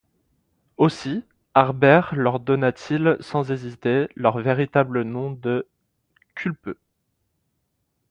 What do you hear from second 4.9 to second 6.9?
nom de «culpeux».